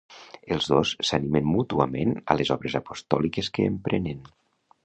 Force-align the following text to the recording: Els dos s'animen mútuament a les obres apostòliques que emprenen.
Els 0.53 0.69
dos 0.71 0.93
s'animen 1.09 1.51
mútuament 1.57 2.15
a 2.35 2.39
les 2.41 2.53
obres 2.57 2.79
apostòliques 2.83 3.55
que 3.59 3.69
emprenen. 3.75 4.27